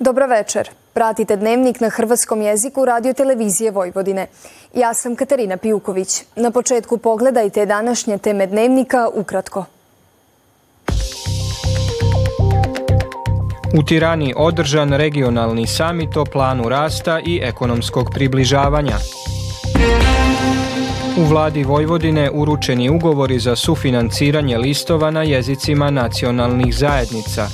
Dobra 0.00 0.26
večer. 0.26 0.70
Pratite 0.92 1.36
dnevnik 1.36 1.80
na 1.80 1.88
hrvatskom 1.88 2.42
jeziku 2.42 2.84
radio 2.84 3.12
televizije 3.12 3.70
Vojvodine. 3.70 4.26
Ja 4.74 4.94
sam 4.94 5.16
Katarina 5.16 5.56
Pijuković. 5.56 6.22
Na 6.36 6.50
početku 6.50 6.98
pogledajte 6.98 7.66
današnje 7.66 8.18
teme 8.18 8.46
dnevnika 8.46 9.08
ukratko. 9.14 9.64
U 13.74 13.82
Tirani 13.82 14.34
održan 14.36 14.92
regionalni 14.92 15.66
samit 15.66 16.16
o 16.16 16.24
planu 16.24 16.68
rasta 16.68 17.20
i 17.26 17.40
ekonomskog 17.42 18.10
približavanja. 18.14 18.96
U 21.18 21.24
vladi 21.24 21.64
Vojvodine 21.64 22.30
uručeni 22.30 22.90
ugovori 22.90 23.38
za 23.38 23.56
sufinanciranje 23.56 24.58
listova 24.58 25.10
na 25.10 25.22
jezicima 25.22 25.90
nacionalnih 25.90 26.74
zajednica. 26.74 27.48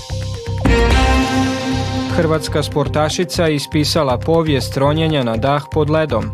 Hrvatska 2.16 2.62
sportašica 2.62 3.48
ispisala 3.48 4.18
povijest 4.18 4.76
ronjenja 4.76 5.24
na 5.24 5.36
dah 5.36 5.62
pod 5.72 5.90
ledom. 5.90 6.24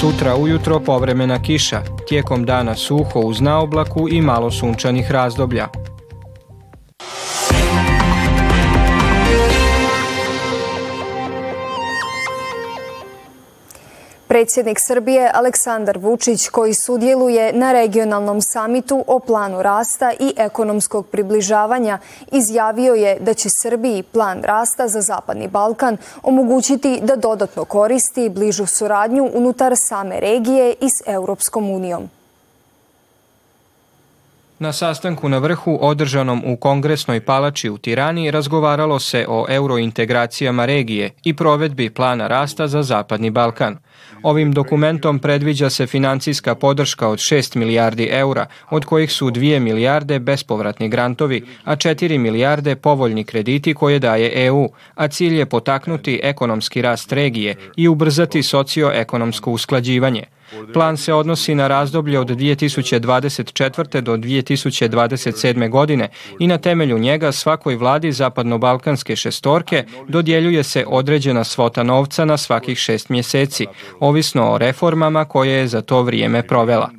Sutra 0.00 0.36
ujutro 0.36 0.80
povremena 0.80 1.42
kiša, 1.42 1.82
tijekom 2.08 2.44
dana 2.44 2.74
suho 2.74 3.20
uz 3.20 3.40
naoblaku 3.40 4.08
i 4.10 4.20
malo 4.20 4.50
sunčanih 4.50 5.10
razdoblja. 5.10 5.68
Predsjednik 14.38 14.78
Srbije 14.86 15.30
Aleksandar 15.34 15.98
Vučić 15.98 16.48
koji 16.48 16.74
sudjeluje 16.74 17.52
na 17.52 17.72
regionalnom 17.72 18.40
samitu 18.40 19.04
o 19.06 19.18
planu 19.18 19.62
rasta 19.62 20.12
i 20.20 20.34
ekonomskog 20.36 21.06
približavanja 21.06 21.98
izjavio 22.32 22.94
je 22.94 23.18
da 23.20 23.34
će 23.34 23.48
Srbiji 23.62 24.02
plan 24.02 24.42
rasta 24.42 24.88
za 24.88 25.00
Zapadni 25.00 25.48
Balkan 25.48 25.96
omogućiti 26.22 27.00
da 27.02 27.16
dodatno 27.16 27.64
koristi 27.64 28.28
bližu 28.28 28.66
suradnju 28.66 29.30
unutar 29.34 29.74
same 29.76 30.20
regije 30.20 30.74
i 30.80 30.88
s 30.88 31.02
Europskom 31.06 31.70
unijom. 31.70 32.17
Na 34.60 34.72
sastanku 34.72 35.28
na 35.28 35.38
vrhu 35.38 35.78
održanom 35.80 36.42
u 36.46 36.56
Kongresnoj 36.56 37.20
palači 37.20 37.70
u 37.70 37.78
Tirani 37.78 38.30
razgovaralo 38.30 38.98
se 38.98 39.26
o 39.28 39.46
eurointegracijama 39.48 40.64
regije 40.64 41.10
i 41.24 41.34
provedbi 41.36 41.90
plana 41.90 42.26
rasta 42.26 42.66
za 42.66 42.82
Zapadni 42.82 43.30
Balkan. 43.30 43.76
Ovim 44.22 44.52
dokumentom 44.52 45.18
predviđa 45.18 45.70
se 45.70 45.86
financijska 45.86 46.54
podrška 46.54 47.08
od 47.08 47.18
6 47.18 47.56
milijardi 47.56 48.08
eura, 48.12 48.46
od 48.70 48.84
kojih 48.84 49.12
su 49.12 49.30
2 49.30 49.60
milijarde 49.60 50.18
bespovratni 50.18 50.88
grantovi, 50.88 51.44
a 51.64 51.76
4 51.76 52.18
milijarde 52.18 52.76
povoljni 52.76 53.24
krediti 53.24 53.74
koje 53.74 53.98
daje 53.98 54.46
EU, 54.46 54.68
a 54.94 55.08
cilj 55.08 55.38
je 55.38 55.46
potaknuti 55.46 56.20
ekonomski 56.22 56.82
rast 56.82 57.12
regije 57.12 57.56
i 57.76 57.88
ubrzati 57.88 58.42
socioekonomsko 58.42 59.50
usklađivanje. 59.50 60.37
Plan 60.72 60.96
se 60.96 61.14
odnosi 61.14 61.54
na 61.54 61.68
razdoblje 61.68 62.18
od 62.18 62.28
2024. 62.28 64.00
do 64.00 64.16
2027. 64.16 65.70
godine 65.70 66.08
i 66.38 66.46
na 66.46 66.58
temelju 66.58 66.98
njega 66.98 67.32
svakoj 67.32 67.76
vladi 67.76 68.12
zapadno-balkanske 68.12 69.16
šestorke 69.16 69.84
dodjeljuje 70.08 70.62
se 70.62 70.84
određena 70.86 71.44
svota 71.44 71.82
novca 71.82 72.24
na 72.24 72.36
svakih 72.36 72.78
šest 72.78 73.08
mjeseci, 73.08 73.66
ovisno 74.00 74.52
o 74.52 74.58
reformama 74.58 75.24
koje 75.24 75.52
je 75.52 75.68
za 75.68 75.80
to 75.80 76.02
vrijeme 76.02 76.42
provela. 76.42 76.90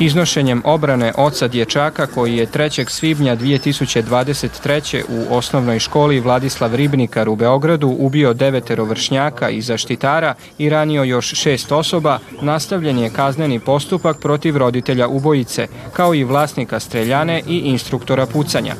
Iznošenjem 0.00 0.62
obrane 0.64 1.12
oca 1.16 1.48
dječaka 1.48 2.06
koji 2.06 2.36
je 2.36 2.46
3. 2.46 2.90
svibnja 2.90 3.36
2023. 3.36 5.02
u 5.08 5.34
osnovnoj 5.34 5.78
školi 5.78 6.20
Vladislav 6.20 6.74
Ribnikar 6.74 7.28
u 7.28 7.36
Beogradu 7.36 7.88
ubio 7.98 8.34
devetero 8.34 8.84
vršnjaka 8.84 9.50
i 9.50 9.62
zaštitara 9.62 10.34
i 10.58 10.68
ranio 10.68 11.04
još 11.04 11.26
šest 11.34 11.72
osoba, 11.72 12.18
nastavljen 12.40 12.98
je 12.98 13.10
kazneni 13.10 13.60
postupak 13.60 14.20
protiv 14.20 14.56
roditelja 14.56 15.08
ubojice, 15.08 15.66
kao 15.92 16.14
i 16.14 16.24
vlasnika 16.24 16.80
streljane 16.80 17.42
i 17.46 17.58
instruktora 17.58 18.26
pucanja. 18.26 18.74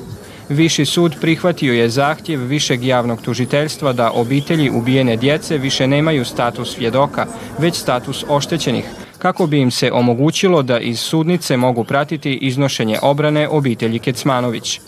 Viši 0.49 0.85
sud 0.85 1.17
prihvatio 1.21 1.73
je 1.73 1.89
zahtjev 1.89 2.41
višeg 2.41 2.85
javnog 2.85 3.23
tužiteljstva 3.23 3.93
da 3.93 4.11
obitelji 4.11 4.71
ubijene 4.71 5.17
djece 5.17 5.59
više 5.59 5.87
nemaju 5.87 6.25
status 6.25 6.75
svjedoka, 6.75 7.27
već 7.59 7.75
status 7.75 8.25
oštećenih, 8.29 8.85
kako 9.19 9.47
bi 9.47 9.61
im 9.61 9.71
se 9.71 9.93
omogućilo 9.93 10.63
da 10.63 10.79
iz 10.79 11.01
sudnice 11.01 11.57
mogu 11.57 11.85
pratiti 11.85 12.35
iznošenje 12.35 12.99
obrane 13.03 13.49
obitelji 13.49 13.99
Kecmanović. 13.99 14.81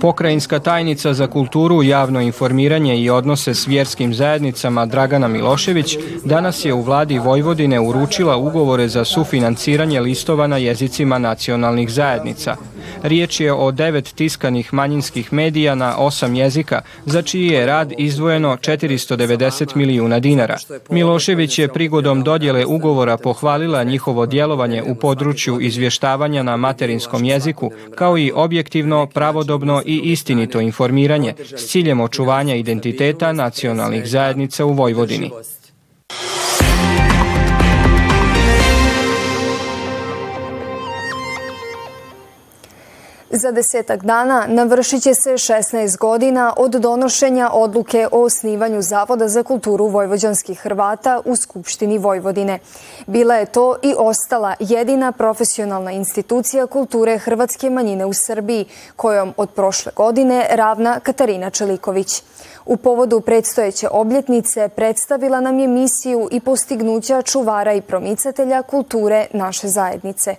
Pokrajinska 0.00 0.58
tajnica 0.58 1.14
za 1.14 1.26
kulturu, 1.26 1.82
javno 1.82 2.20
informiranje 2.20 2.98
i 2.98 3.10
odnose 3.10 3.54
s 3.54 3.66
vjerskim 3.66 4.14
zajednicama 4.14 4.86
Dragana 4.86 5.28
Milošević 5.28 5.96
danas 6.24 6.64
je 6.64 6.74
u 6.74 6.82
vladi 6.82 7.18
Vojvodine 7.18 7.80
uručila 7.80 8.36
ugovore 8.36 8.88
za 8.88 9.04
sufinanciranje 9.04 10.00
listova 10.00 10.46
na 10.46 10.56
jezicima 10.56 11.18
nacionalnih 11.18 11.90
zajednica. 11.90 12.56
Riječ 13.02 13.40
je 13.40 13.52
o 13.52 13.70
devet 13.70 14.14
tiskanih 14.14 14.74
manjinskih 14.74 15.32
medija 15.32 15.74
na 15.74 15.96
osam 15.96 16.34
jezika, 16.34 16.82
za 17.06 17.22
čiji 17.22 17.46
je 17.46 17.66
rad 17.66 17.92
izdvojeno 17.98 18.56
490 18.56 19.76
milijuna 19.76 20.20
dinara. 20.20 20.56
Milošević 20.90 21.58
je 21.58 21.72
prigodom 21.72 22.22
dodjele 22.22 22.66
ugovora 22.66 23.16
pohvalila 23.16 23.84
njihovo 23.84 24.26
djelovanje 24.26 24.82
u 24.82 24.94
području 24.94 25.60
izvještavanja 25.60 26.42
na 26.42 26.56
materinskom 26.56 27.24
jeziku, 27.24 27.70
kao 27.94 28.18
i 28.18 28.32
objektivno, 28.34 29.06
pravodobno 29.06 29.82
i 29.86 30.00
istinito 30.04 30.60
informiranje 30.60 31.34
s 31.56 31.66
ciljem 31.66 32.00
očuvanja 32.00 32.54
identiteta 32.54 33.32
nacionalnih 33.32 34.06
zajednica 34.06 34.64
u 34.64 34.72
Vojvodini. 34.72 35.30
Za 43.36 43.50
desetak 43.50 44.04
dana 44.04 44.46
navršit 44.48 45.02
će 45.02 45.14
se 45.14 45.32
16 45.32 45.98
godina 45.98 46.54
od 46.56 46.70
donošenja 46.70 47.50
odluke 47.52 48.08
o 48.12 48.22
osnivanju 48.22 48.82
Zavoda 48.82 49.28
za 49.28 49.42
kulturu 49.42 49.86
vojvođanskih 49.86 50.58
Hrvata 50.58 51.20
u 51.24 51.36
Skupštini 51.36 51.98
Vojvodine. 51.98 52.58
Bila 53.06 53.34
je 53.34 53.46
to 53.46 53.76
i 53.82 53.94
ostala 53.98 54.54
jedina 54.58 55.12
profesionalna 55.12 55.92
institucija 55.92 56.66
kulture 56.66 57.18
hrvatske 57.18 57.70
manjine 57.70 58.06
u 58.06 58.12
Srbiji, 58.12 58.64
kojom 58.96 59.34
od 59.36 59.50
prošle 59.50 59.92
godine 59.96 60.46
ravna 60.50 61.00
Katarina 61.00 61.50
Čeliković. 61.50 62.22
U 62.66 62.76
povodu 62.76 63.20
predstojeće 63.20 63.88
obljetnice 63.90 64.68
predstavila 64.68 65.40
nam 65.40 65.58
je 65.58 65.68
misiju 65.68 66.28
i 66.30 66.40
postignuća 66.40 67.22
čuvara 67.22 67.72
i 67.72 67.80
promicatelja 67.80 68.62
kulture 68.62 69.26
naše 69.32 69.68
zajednice. 69.68 70.36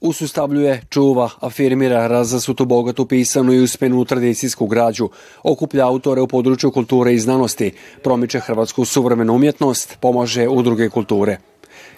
Usustavljuje, 0.00 0.82
čuva, 0.90 1.30
afirmira 1.40 2.06
razasutu 2.06 2.64
bogatu 2.64 3.06
pisanu 3.06 3.52
i 3.52 3.60
uspjenu 3.60 4.04
tradicijsku 4.04 4.66
građu, 4.66 5.08
okuplja 5.42 5.86
autore 5.86 6.20
u 6.20 6.26
području 6.26 6.70
kulture 6.70 7.14
i 7.14 7.18
znanosti, 7.18 7.72
promiče 8.02 8.40
hrvatsku 8.40 8.84
suvremenu 8.84 9.34
umjetnost, 9.34 9.96
pomaže 10.00 10.48
udruge 10.48 10.88
kulture. 10.88 11.38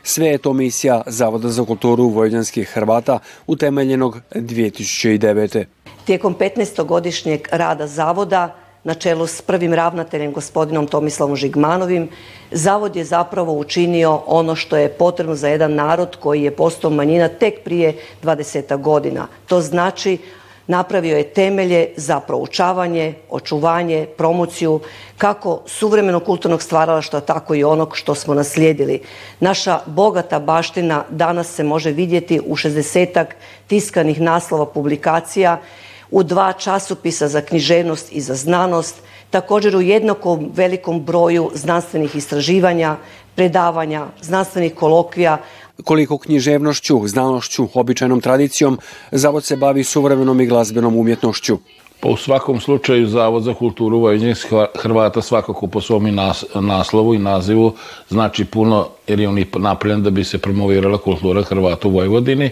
Sve 0.03 0.27
je 0.27 0.39
to 0.39 0.53
misija 0.53 1.03
Zavoda 1.07 1.49
za 1.49 1.65
kulturu 1.65 2.09
vojvođanskih 2.09 2.69
Hrvata 2.69 3.19
utemeljenog 3.47 4.21
2009. 4.35 5.65
Tijekom 6.05 6.37
15-godišnjeg 6.37 7.49
rada 7.51 7.87
Zavoda 7.87 8.68
na 8.89 8.95
čelu 8.95 9.27
s 9.27 9.43
prvim 9.43 9.75
ravnateljem 9.75 10.33
gospodinom 10.33 10.87
Tomislavom 10.87 11.37
Žigmanovim, 11.37 12.09
Zavod 12.51 12.97
je 12.97 13.05
zapravo 13.05 13.53
učinio 13.53 14.23
ono 14.27 14.55
što 14.57 14.77
je 14.77 14.89
potrebno 14.89 15.35
za 15.35 15.49
jedan 15.49 15.75
narod 15.75 16.17
koji 16.17 16.43
je 16.43 16.57
postao 16.57 16.91
manjina 16.91 17.29
tek 17.29 17.55
prije 17.65 17.97
20 18.23 18.81
godina. 18.81 19.27
To 19.47 19.61
znači 19.61 20.19
napravio 20.67 21.17
je 21.17 21.29
temelje 21.33 21.89
za 21.97 22.21
proučavanje, 22.21 23.15
očuvanje, 23.31 24.07
promociju 24.17 24.81
kako 25.19 25.61
suvremenog 25.67 26.25
kulturnog 26.25 26.63
stvaralaštva, 26.63 27.21
tako 27.21 27.55
i 27.55 27.65
onog 27.65 27.97
što 27.97 28.15
smo 28.15 28.35
naslijedili. 28.35 29.03
Naša 29.41 29.81
bogata 29.87 30.39
baština 30.41 31.05
danas 31.11 31.55
se 31.55 31.65
može 31.65 31.91
vidjeti 31.91 32.41
u 32.47 32.57
60 32.57 33.25
tiskanih 33.67 34.21
naslova 34.21 34.67
publikacija 34.67 35.61
u 36.11 36.23
dva 36.23 36.53
časopisa 36.53 37.29
za 37.29 37.41
književnost 37.41 38.13
i 38.13 38.21
za 38.21 38.35
znanost, 38.35 38.97
također 39.31 39.77
u 39.77 39.81
jednakom 39.81 40.51
velikom 40.55 41.05
broju 41.05 41.51
znanstvenih 41.55 42.17
istraživanja, 42.17 42.97
predavanja, 43.35 44.07
znanstvenih 44.23 44.75
kolokvija. 44.75 45.39
Koliko 45.85 46.19
književnošću, 46.19 47.07
znanošću, 47.07 47.69
običajnom 47.75 48.21
tradicijom, 48.21 48.79
Zavod 49.13 49.45
se 49.45 49.57
bavi 49.57 49.85
suvremenom 49.85 50.41
i 50.41 50.47
glazbenom 50.47 50.97
umjetnošću. 50.97 51.59
Pa 52.01 52.09
u 52.09 52.17
svakom 52.17 52.61
slučaju 52.61 53.07
Zavod 53.07 53.43
za 53.43 53.55
kulturu 53.55 53.99
Vojvodinskih 53.99 54.51
Hrvata 54.79 55.23
svakako 55.23 55.67
po 55.67 55.81
svom 55.81 56.07
i 56.07 56.13
naslovu 56.55 57.15
i 57.15 57.19
nazivu 57.19 57.75
znači 58.09 58.45
puno 58.45 58.89
jer 59.07 59.21
je 59.21 59.29
on 59.29 59.39
i 59.39 59.47
napravljen 59.57 60.03
da 60.03 60.11
bi 60.11 60.25
se 60.25 60.39
promovirala 60.39 60.99
kultura 60.99 61.43
Hrvata 61.43 61.89
u 61.89 61.91
Vojvodini. 61.91 62.51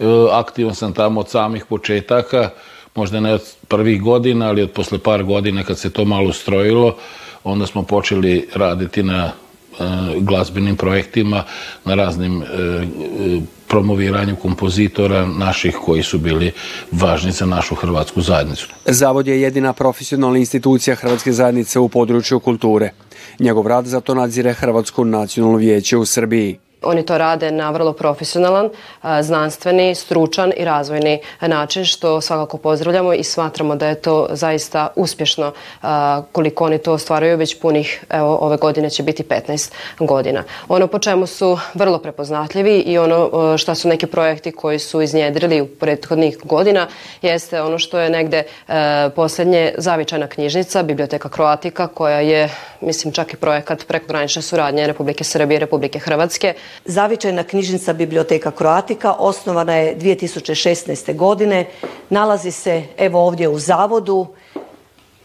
E, 0.00 0.04
aktivan 0.32 0.74
sam 0.74 0.92
tamo 0.92 1.20
od 1.20 1.28
samih 1.28 1.64
početaka, 1.64 2.50
možda 2.94 3.20
ne 3.20 3.34
od 3.34 3.42
prvih 3.68 4.02
godina, 4.02 4.48
ali 4.48 4.62
od 4.62 4.70
posle 4.70 4.98
par 4.98 5.24
godina 5.24 5.64
kad 5.64 5.78
se 5.78 5.90
to 5.90 6.04
malo 6.04 6.32
strojilo, 6.32 6.96
onda 7.44 7.66
smo 7.66 7.82
počeli 7.82 8.48
raditi 8.54 9.02
na 9.02 9.24
e, 9.24 9.32
glazbenim 10.18 10.76
projektima, 10.76 11.44
na 11.84 11.94
raznim 11.94 12.42
e, 12.42 12.46
promoviranju 13.68 14.36
kompozitora 14.36 15.26
naših 15.26 15.76
koji 15.84 16.02
su 16.02 16.18
bili 16.18 16.52
važni 16.92 17.32
za 17.32 17.46
našu 17.46 17.74
hrvatsku 17.74 18.20
zajednicu. 18.20 18.68
Zavod 18.86 19.26
je 19.26 19.40
jedina 19.40 19.72
profesionalna 19.72 20.38
institucija 20.38 20.96
Hrvatske 20.96 21.32
zajednice 21.32 21.78
u 21.78 21.88
području 21.88 22.40
kulture. 22.40 22.90
Njegov 23.38 23.66
rad 23.66 23.86
zato 23.86 24.14
nadzire 24.14 24.52
Hrvatsko 24.52 25.04
nacionalno 25.04 25.58
vijeće 25.58 25.96
u 25.96 26.04
Srbiji. 26.04 26.58
Oni 26.82 27.02
to 27.06 27.18
rade 27.18 27.50
na 27.50 27.70
vrlo 27.70 27.92
profesionalan, 27.92 28.70
znanstveni, 29.20 29.94
stručan 29.94 30.52
i 30.56 30.64
razvojni 30.64 31.20
način 31.40 31.84
što 31.84 32.20
svakako 32.20 32.56
pozdravljamo 32.56 33.12
i 33.14 33.24
smatramo 33.24 33.76
da 33.76 33.88
je 33.88 33.94
to 33.94 34.26
zaista 34.30 34.88
uspješno 34.96 35.52
koliko 36.32 36.64
oni 36.64 36.78
to 36.78 36.92
ostvaraju 36.92 37.36
već 37.36 37.60
punih, 37.60 38.04
evo 38.10 38.38
ove 38.40 38.56
godine 38.56 38.90
će 38.90 39.02
biti 39.02 39.22
15 39.22 39.72
godina. 39.98 40.44
Ono 40.68 40.86
po 40.86 40.98
čemu 40.98 41.26
su 41.26 41.58
vrlo 41.74 41.98
prepoznatljivi 41.98 42.78
i 42.78 42.98
ono 42.98 43.58
šta 43.58 43.74
su 43.74 43.88
neki 43.88 44.06
projekti 44.06 44.52
koji 44.52 44.78
su 44.78 45.02
iznjedrili 45.02 45.60
u 45.60 45.66
prethodnih 45.66 46.38
godina 46.44 46.86
jeste 47.22 47.62
ono 47.62 47.78
što 47.78 47.98
je 47.98 48.10
negde 48.10 48.42
posljednje 49.16 49.74
zavičajna 49.78 50.26
knjižnica, 50.26 50.82
Biblioteka 50.82 51.28
Kroatika 51.28 51.86
koja 51.86 52.20
je, 52.20 52.48
mislim 52.80 53.12
čak 53.12 53.32
i 53.32 53.36
projekat 53.36 53.86
prekogranične 53.86 54.42
suradnje 54.42 54.86
Republike 54.86 55.24
Srbije 55.24 55.56
i 55.56 55.60
Republike 55.60 55.98
Hrvatske 55.98 56.54
Zavičajna 56.84 57.42
knjižnica 57.44 57.92
Biblioteka 57.92 58.50
Kroatika 58.50 59.12
osnovana 59.12 59.74
je 59.74 59.98
2016. 59.98 61.16
godine. 61.16 61.66
Nalazi 62.10 62.50
se 62.50 62.82
evo 62.98 63.26
ovdje 63.26 63.48
u 63.48 63.58
zavodu. 63.58 64.26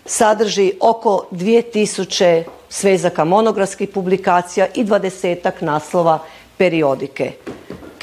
Sadrži 0.06 0.74
oko 0.80 1.26
2000 1.32 2.44
svezaka 2.70 3.24
monografskih 3.24 3.90
publikacija 3.90 4.68
i 4.76 4.84
dvadesetak 4.84 5.62
naslova 5.62 6.20
periodike. 6.58 7.32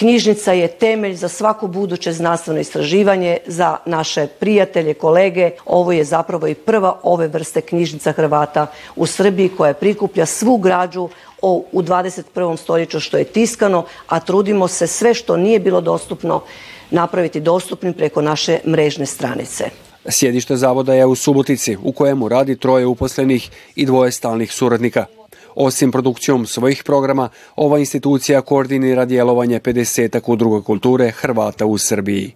Knjižnica 0.00 0.52
je 0.52 0.68
temelj 0.68 1.14
za 1.14 1.28
svako 1.28 1.66
buduće 1.66 2.12
znanstveno 2.12 2.60
istraživanje, 2.60 3.38
za 3.46 3.76
naše 3.86 4.26
prijatelje, 4.26 4.94
kolege. 4.94 5.50
Ovo 5.66 5.92
je 5.92 6.04
zapravo 6.04 6.48
i 6.48 6.54
prva 6.54 7.00
ove 7.02 7.28
vrste 7.28 7.60
knjižnica 7.60 8.12
Hrvata 8.12 8.66
u 8.96 9.06
Srbiji 9.06 9.48
koja 9.48 9.74
prikuplja 9.74 10.26
svu 10.26 10.56
građu 10.56 11.08
o, 11.42 11.64
u 11.72 11.82
21. 11.82 12.56
stoljeću 12.56 13.00
što 13.00 13.18
je 13.18 13.24
tiskano, 13.24 13.84
a 14.08 14.20
trudimo 14.20 14.68
se 14.68 14.86
sve 14.86 15.14
što 15.14 15.36
nije 15.36 15.58
bilo 15.58 15.80
dostupno 15.80 16.42
napraviti 16.90 17.40
dostupnim 17.40 17.92
preko 17.92 18.22
naše 18.22 18.58
mrežne 18.66 19.06
stranice. 19.06 19.64
Sjedište 20.08 20.56
zavoda 20.56 20.94
je 20.94 21.06
u 21.06 21.14
Subotici, 21.14 21.76
u 21.82 21.92
kojemu 21.92 22.28
radi 22.28 22.56
troje 22.56 22.86
uposlenih 22.86 23.50
i 23.74 23.86
dvoje 23.86 24.12
stalnih 24.12 24.52
suradnika. 24.52 25.19
Osim 25.54 25.92
produkcijom 25.92 26.46
svojih 26.46 26.82
programa, 26.84 27.28
ova 27.56 27.78
institucija 27.78 28.40
koordinira 28.40 29.04
djelovanje 29.04 29.60
50 29.60 30.20
udruga 30.26 30.62
kulture 30.62 31.10
Hrvata 31.10 31.66
u 31.66 31.78
Srbiji. 31.78 32.34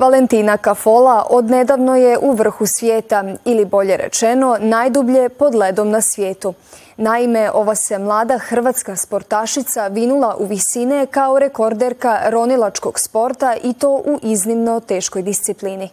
Valentina 0.00 0.56
Kafola 0.56 1.26
odnedavno 1.30 1.96
je 1.96 2.18
u 2.18 2.32
vrhu 2.32 2.66
svijeta 2.66 3.24
ili 3.44 3.64
bolje 3.64 3.96
rečeno 3.96 4.56
najdublje 4.60 5.28
pod 5.28 5.54
ledom 5.54 5.90
na 5.90 6.00
svijetu. 6.00 6.54
Naime, 6.96 7.50
ova 7.50 7.74
se 7.74 7.98
mlada 7.98 8.38
hrvatska 8.38 8.96
sportašica 8.96 9.86
vinula 9.86 10.36
u 10.38 10.44
visine 10.44 11.06
kao 11.06 11.38
rekorderka 11.38 12.20
ronilačkog 12.26 13.00
sporta 13.00 13.56
i 13.62 13.72
to 13.72 13.90
u 13.90 14.18
iznimno 14.22 14.80
teškoj 14.80 15.22
disciplini. 15.22 15.88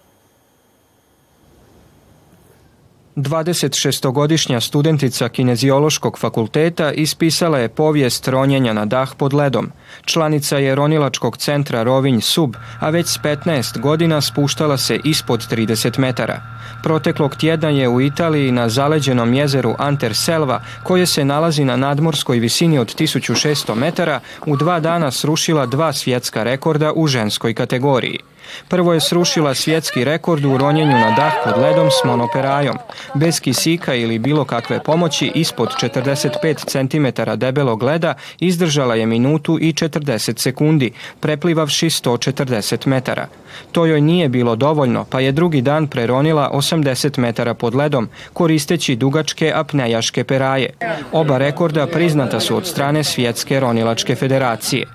26-godišnja 3.18 4.62
studentica 4.62 5.30
Kineziološkog 5.30 6.20
fakulteta 6.20 6.92
ispisala 6.92 7.60
je 7.60 7.70
povijest 7.70 8.28
ronjenja 8.28 8.74
na 8.74 8.86
dah 8.86 9.16
pod 9.18 9.34
ledom. 9.34 9.72
Članica 10.06 10.58
je 10.58 10.76
ronilačkog 10.76 11.38
centra 11.38 11.84
Rovinj 11.84 12.22
Sub, 12.22 12.56
a 12.80 12.90
već 12.90 13.08
s 13.08 13.18
15 13.24 13.80
godina 13.80 14.22
spuštala 14.22 14.78
se 14.78 15.00
ispod 15.04 15.48
30 15.52 16.00
metara. 16.00 16.57
Proteklog 16.84 17.36
tjedna 17.36 17.70
je 17.70 17.90
u 17.90 18.02
Italiji 18.02 18.52
na 18.52 18.70
zaleđenom 18.70 19.34
jezeru 19.34 19.76
Anterselva, 19.78 20.62
koje 20.84 21.06
se 21.06 21.26
nalazi 21.26 21.66
na 21.66 21.76
nadmorskoj 21.76 22.40
visini 22.40 22.80
od 22.80 22.96
1600 22.96 23.76
metara, 23.76 24.20
u 24.46 24.58
dva 24.58 24.80
dana 24.80 25.12
srušila 25.12 25.66
dva 25.66 25.94
svjetska 25.94 26.44
rekorda 26.44 26.94
u 26.96 27.08
ženskoj 27.08 27.54
kategoriji. 27.54 28.20
Prvo 28.68 28.94
je 28.94 29.02
srušila 29.02 29.54
svjetski 29.54 30.04
rekord 30.04 30.46
u 30.46 30.58
ronjenju 30.58 30.92
na 30.92 31.12
dah 31.12 31.34
pod 31.44 31.64
ledom 31.64 31.90
s 31.92 32.06
monoperajom. 32.06 32.78
Bez 33.14 33.40
kisika 33.40 33.96
ili 33.96 34.20
bilo 34.20 34.46
kakve 34.46 34.84
pomoći 34.84 35.32
ispod 35.36 35.70
45 35.82 36.66
cm 36.66 37.22
debelog 37.40 37.84
leda 37.84 38.14
izdržala 38.40 38.96
je 38.96 39.06
minutu 39.06 39.58
i 39.62 39.74
40 39.74 40.40
sekundi, 40.40 40.92
preplivavši 41.20 41.90
140 41.90 42.88
metara. 42.88 43.28
To 43.72 43.86
joj 43.86 44.02
nije 44.02 44.30
bilo 44.30 44.56
dovoljno, 44.56 45.06
pa 45.10 45.20
je 45.20 45.32
drugi 45.32 45.62
dan 45.62 45.88
preronila 45.88 46.50
80 46.58 47.20
metara 47.20 47.54
pod 47.54 47.76
ledom, 47.76 48.10
koristeći 48.34 48.96
dugačke 48.96 49.52
apnejaške 49.56 50.24
peraje. 50.24 50.70
Oba 51.12 51.38
rekorda 51.38 51.88
priznata 51.88 52.40
su 52.40 52.58
od 52.58 52.68
strane 52.68 53.04
Svjetske 53.04 53.60
ronilačke 53.60 54.16
federacije. 54.16 54.86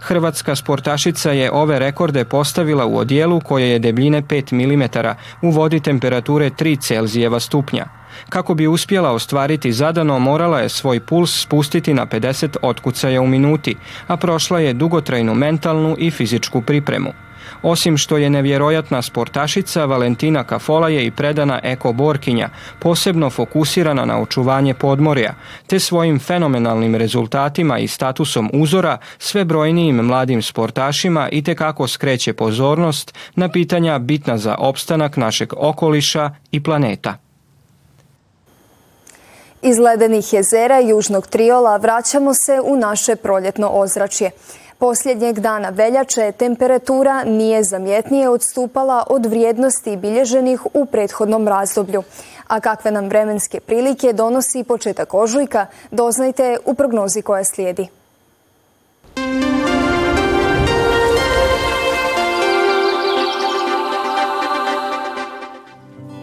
Hrvatska 0.00 0.56
sportašica 0.56 1.32
je 1.32 1.50
ove 1.52 1.78
rekorde 1.78 2.24
postavila 2.24 2.86
u 2.86 2.96
odijelu 2.96 3.40
koje 3.40 3.70
je 3.70 3.78
debljine 3.78 4.22
5 4.22 4.52
mm 4.52 4.82
u 5.42 5.50
vodi 5.50 5.80
temperature 5.80 6.50
3 6.50 6.80
Celzijeva 6.80 7.40
stupnja. 7.40 7.86
Kako 8.28 8.54
bi 8.54 8.66
uspjela 8.66 9.10
ostvariti 9.10 9.72
zadano, 9.72 10.18
morala 10.18 10.60
je 10.60 10.68
svoj 10.68 11.00
puls 11.00 11.42
spustiti 11.42 11.94
na 11.94 12.06
50 12.06 12.56
otkucaja 12.62 13.20
u 13.20 13.26
minuti, 13.26 13.76
a 14.06 14.16
prošla 14.16 14.60
je 14.60 14.72
dugotrajnu 14.72 15.34
mentalnu 15.34 15.96
i 15.98 16.10
fizičku 16.10 16.62
pripremu. 16.62 17.12
Osim 17.62 17.96
što 17.96 18.16
je 18.16 18.30
nevjerojatna 18.30 19.02
sportašica, 19.02 19.84
Valentina 19.84 20.44
Kafola 20.44 20.88
je 20.88 21.06
i 21.06 21.10
predana 21.10 21.60
eko-borkinja, 21.62 22.48
posebno 22.80 23.30
fokusirana 23.30 24.04
na 24.04 24.20
očuvanje 24.20 24.74
podmorja, 24.74 25.34
te 25.66 25.78
svojim 25.78 26.18
fenomenalnim 26.18 26.94
rezultatima 26.94 27.78
i 27.78 27.88
statusom 27.88 28.50
uzora 28.52 28.98
sve 29.18 29.44
brojnijim 29.44 29.96
mladim 29.96 30.42
sportašima 30.42 31.28
i 31.28 31.42
kako 31.54 31.88
skreće 31.88 32.32
pozornost 32.32 33.14
na 33.34 33.48
pitanja 33.48 33.98
bitna 33.98 34.38
za 34.38 34.54
opstanak 34.58 35.16
našeg 35.16 35.52
okoliša 35.56 36.30
i 36.50 36.62
planeta. 36.62 37.18
Iz 39.62 39.78
ledenih 39.78 40.32
jezera 40.32 40.80
Južnog 40.80 41.26
Triola 41.26 41.76
vraćamo 41.76 42.34
se 42.34 42.60
u 42.64 42.76
naše 42.76 43.16
proljetno 43.16 43.68
ozračje. 43.68 44.30
Posljednjeg 44.82 45.38
dana 45.38 45.68
veljače 45.68 46.32
temperatura 46.32 47.24
nije 47.24 47.64
zamjetnije 47.64 48.28
odstupala 48.28 49.04
od 49.10 49.26
vrijednosti 49.26 49.96
bilježenih 49.96 50.66
u 50.74 50.86
prethodnom 50.86 51.48
razdoblju. 51.48 52.02
A 52.48 52.60
kakve 52.60 52.90
nam 52.90 53.08
vremenske 53.08 53.60
prilike 53.60 54.12
donosi 54.12 54.64
početak 54.64 55.14
ožujka, 55.14 55.66
doznajte 55.90 56.58
u 56.64 56.74
prognozi 56.74 57.22
koja 57.22 57.44
slijedi. 57.44 57.86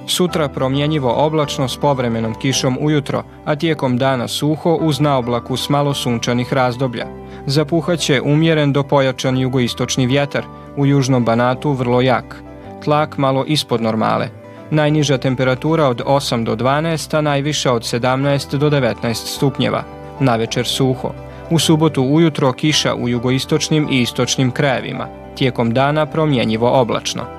Sutra 0.08 0.50
promjenjivo 0.50 1.14
oblačno 1.18 1.70
s 1.70 1.78
povremenom 1.78 2.40
kišom 2.40 2.78
ujutro, 2.82 3.24
a 3.46 3.56
tijekom 3.56 3.98
dana 3.98 4.28
suho 4.28 4.76
uz 4.82 5.00
naoblaku 5.00 5.58
s 5.58 5.70
malo 5.70 5.94
sunčanih 5.94 6.54
razdoblja. 6.54 7.06
Zapuhaće 7.50 8.22
umjeren 8.22 8.74
do 8.74 8.84
pojačan 8.84 9.38
jugoistočni 9.38 10.08
vjetar, 10.08 10.44
u 10.78 10.86
južnom 10.86 11.26
Banatu 11.26 11.72
vrlo 11.72 12.02
jak. 12.02 12.44
Tlak 12.84 13.18
malo 13.18 13.46
ispod 13.48 13.82
normale. 13.82 14.30
Najniža 14.72 15.18
temperatura 15.18 15.88
od 15.88 16.02
8 16.06 16.44
do 16.44 16.56
12, 16.56 17.18
a 17.18 17.22
najviša 17.22 17.74
od 17.74 17.82
17 17.82 18.58
do 18.58 18.70
19 18.70 19.14
stupnjeva. 19.14 19.84
Navečer 20.20 20.68
suho. 20.68 21.12
U 21.50 21.60
subotu 21.60 22.04
ujutro 22.04 22.54
kiša 22.54 22.96
u 22.96 23.10
jugoistočnim 23.10 23.88
i 23.92 24.02
istočnim 24.02 24.52
krajevima. 24.52 25.08
Tijekom 25.36 25.74
dana 25.74 26.06
promjenjivo 26.06 26.82
oblačno. 26.82 27.39